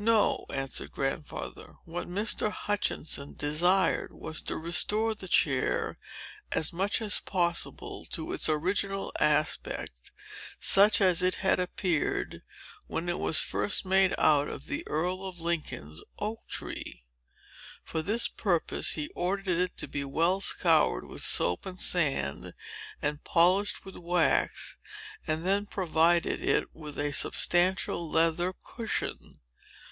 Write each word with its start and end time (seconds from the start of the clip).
"No," 0.00 0.46
answered 0.48 0.92
Grandfather. 0.92 1.74
"What 1.84 2.06
Mr. 2.06 2.52
Hutchinson 2.52 3.34
desired 3.34 4.12
was 4.12 4.40
to 4.42 4.56
restore 4.56 5.12
the 5.12 5.26
chair, 5.26 5.98
as 6.52 6.72
much 6.72 7.02
as 7.02 7.18
possible, 7.18 8.04
to 8.10 8.32
its 8.32 8.48
original 8.48 9.12
aspect, 9.18 10.12
such 10.60 11.00
as 11.00 11.20
it 11.20 11.36
had 11.36 11.58
appeared, 11.58 12.42
when 12.86 13.08
it 13.08 13.18
was 13.18 13.40
first 13.40 13.84
made 13.84 14.14
out 14.18 14.48
of 14.48 14.66
the 14.66 14.86
Earl 14.86 15.26
of 15.26 15.40
Lincoln's 15.40 16.00
oak 16.20 16.46
tree. 16.46 17.04
For 17.82 18.00
this 18.00 18.28
purpose 18.28 18.92
he 18.92 19.08
ordered 19.16 19.48
it 19.58 19.76
to 19.78 19.88
be 19.88 20.04
well 20.04 20.40
scoured 20.40 21.06
with 21.06 21.24
soap 21.24 21.66
and 21.66 21.80
sand 21.80 22.52
and 23.02 23.24
polished 23.24 23.84
with 23.84 23.96
wax, 23.96 24.76
and 25.26 25.44
then 25.44 25.66
provided 25.66 26.40
it 26.40 26.72
with 26.72 27.00
a 27.00 27.10
substantial 27.12 28.08
leather 28.08 28.54
cushion. 28.62 29.40